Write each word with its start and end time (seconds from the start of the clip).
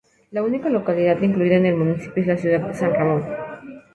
La 0.31 0.41
única 0.41 0.67
localidad 0.67 1.21
incluida 1.21 1.57
en 1.57 1.67
el 1.67 1.75
municipio 1.75 2.21
es 2.23 2.27
la 2.27 2.35
ciudad 2.37 2.59
de 2.67 2.73
San 2.73 2.91
Ramón. 2.91 3.23